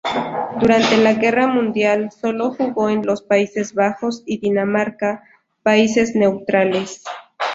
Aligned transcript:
Durante 0.59 0.97
la 0.97 1.13
Guerra 1.13 1.45
Mundial 1.45 2.09
solo 2.11 2.55
jugó 2.55 2.89
en 2.89 3.05
los 3.05 3.21
Países 3.21 3.75
Bajos 3.75 4.23
y 4.25 4.39
Dinamarca, 4.39 5.21
países 5.61 6.15
neutrales. 6.15 7.03